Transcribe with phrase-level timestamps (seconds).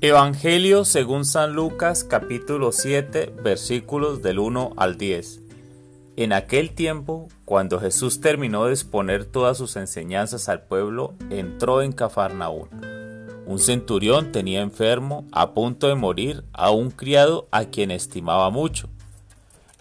[0.00, 5.40] Evangelio según San Lucas capítulo 7 versículos del 1 al 10.
[6.14, 11.90] En aquel tiempo, cuando Jesús terminó de exponer todas sus enseñanzas al pueblo, entró en
[11.90, 12.68] Cafarnaún.
[13.44, 18.88] Un centurión tenía enfermo, a punto de morir, a un criado a quien estimaba mucho.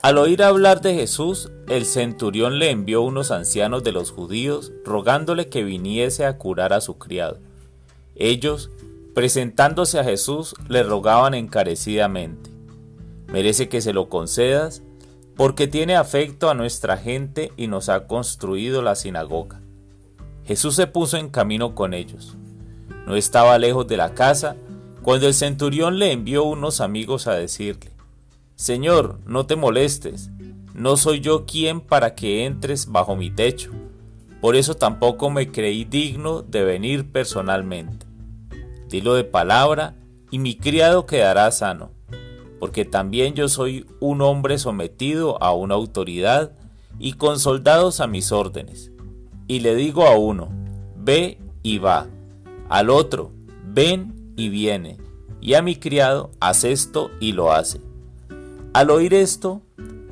[0.02, 5.48] Al oír hablar de Jesús, el centurión le envió unos ancianos de los judíos, rogándole
[5.48, 7.38] que viniese a curar a su criado.
[8.16, 8.72] Ellos,
[9.18, 12.52] Presentándose a Jesús, le rogaban encarecidamente,
[13.26, 14.84] merece que se lo concedas,
[15.36, 19.60] porque tiene afecto a nuestra gente y nos ha construido la sinagoga.
[20.46, 22.38] Jesús se puso en camino con ellos.
[23.08, 24.56] No estaba lejos de la casa
[25.02, 27.90] cuando el centurión le envió unos amigos a decirle,
[28.54, 30.30] Señor, no te molestes,
[30.76, 33.72] no soy yo quien para que entres bajo mi techo.
[34.42, 38.07] Por eso tampoco me creí digno de venir personalmente
[38.90, 39.96] dilo de palabra,
[40.32, 41.92] y mi criado quedará sano,
[42.60, 46.52] porque también yo soy un hombre sometido a una autoridad
[47.00, 48.92] y con soldados a mis órdenes.
[49.48, 50.50] Y le digo a uno,
[50.98, 52.08] ve y va,
[52.70, 53.32] al otro,
[53.66, 54.98] ven y viene,
[55.40, 57.80] y a mi criado, haz esto y lo hace.
[58.74, 59.62] Al oír esto,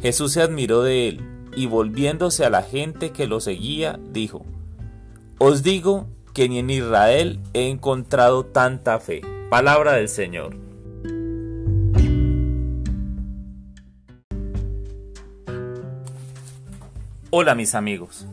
[0.02, 1.22] Jesús se admiró de él,
[1.56, 4.46] y volviéndose a la gente que lo seguía, dijo,
[5.40, 9.22] Os digo que ni en Israel he encontrado tanta fe.
[9.50, 10.58] Palabra del Señor.
[17.32, 18.28] Hola mis amigos.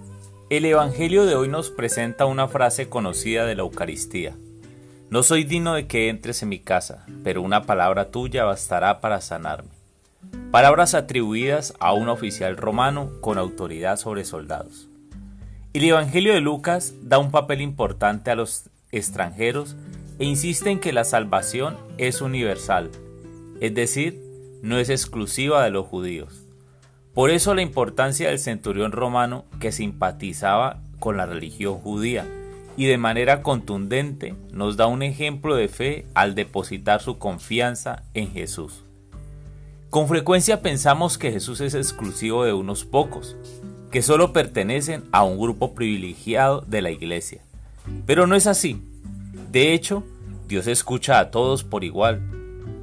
[0.50, 4.34] El Evangelio de hoy nos presenta una frase conocida de la Eucaristía.
[5.08, 9.20] No soy digno de que entres en mi casa, pero una palabra tuya bastará para
[9.20, 9.70] sanarme.
[10.50, 14.88] Palabras atribuidas a un oficial romano con autoridad sobre soldados.
[15.74, 19.74] El Evangelio de Lucas da un papel importante a los extranjeros
[20.18, 22.90] e insiste en que la salvación es universal,
[23.58, 24.22] es decir,
[24.60, 26.44] no es exclusiva de los judíos.
[27.14, 32.26] Por eso la importancia del centurión romano que simpatizaba con la religión judía
[32.76, 38.30] y de manera contundente nos da un ejemplo de fe al depositar su confianza en
[38.30, 38.84] Jesús.
[39.88, 43.36] Con frecuencia pensamos que Jesús es exclusivo de unos pocos,
[43.92, 47.42] que solo pertenecen a un grupo privilegiado de la iglesia.
[48.06, 48.82] Pero no es así.
[49.52, 50.02] De hecho,
[50.48, 52.22] Dios escucha a todos por igual,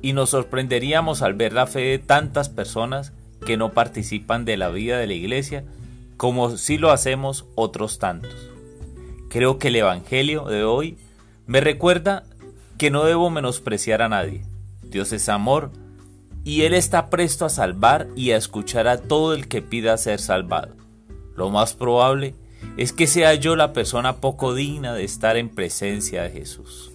[0.02, 3.12] y nos sorprenderíamos al ver la fe de tantas personas
[3.46, 5.66] que no participan de la vida de la iglesia
[6.16, 8.50] como si lo hacemos otros tantos.
[9.30, 10.98] Creo que el Evangelio de hoy
[11.48, 12.24] me recuerda
[12.78, 14.44] que no debo menospreciar a nadie.
[14.84, 15.72] Dios es amor
[16.44, 20.20] y Él está presto a salvar y a escuchar a todo el que pida ser
[20.20, 20.76] salvado.
[21.40, 22.36] Lo más probable
[22.76, 26.92] es que sea yo la persona poco digna de estar en presencia de Jesús.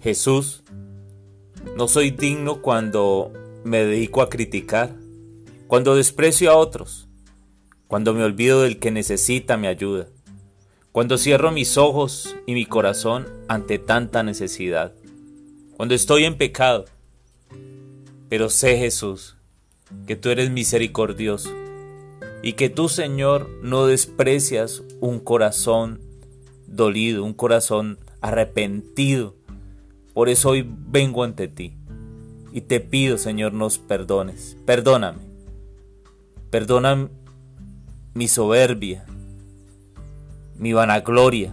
[0.00, 0.62] Jesús,
[1.76, 3.32] no soy digno cuando
[3.64, 4.94] me dedico a criticar,
[5.66, 7.08] cuando desprecio a otros,
[7.88, 10.06] cuando me olvido del que necesita mi ayuda,
[10.92, 14.94] cuando cierro mis ojos y mi corazón ante tanta necesidad,
[15.76, 16.84] cuando estoy en pecado,
[18.32, 19.36] pero sé Jesús,
[20.06, 21.50] que tú eres misericordioso
[22.42, 26.00] y que tú Señor no desprecias un corazón
[26.66, 29.34] dolido, un corazón arrepentido.
[30.14, 31.74] Por eso hoy vengo ante ti
[32.52, 34.56] y te pido Señor nos perdones.
[34.64, 35.20] Perdóname.
[36.48, 37.10] Perdona
[38.14, 39.04] mi soberbia,
[40.56, 41.52] mi vanagloria.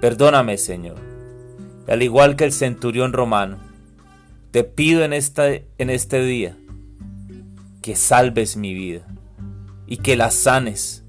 [0.00, 0.96] Perdóname Señor.
[1.86, 3.73] al igual que el centurión romano,
[4.54, 6.56] te pido en, esta, en este día
[7.82, 9.04] que salves mi vida
[9.88, 11.02] y que la sanes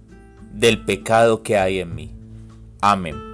[0.52, 2.12] del pecado que hay en mí.
[2.82, 3.25] Amén.